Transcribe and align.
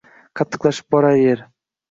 Qattiqlashib 0.39 0.89
borar 0.97 1.19
yer. 1.21 1.45